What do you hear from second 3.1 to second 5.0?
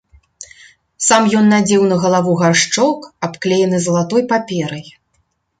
абклеены залатой паперай.